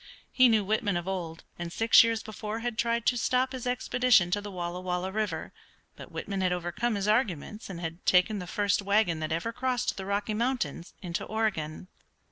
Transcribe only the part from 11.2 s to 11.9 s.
Oregon.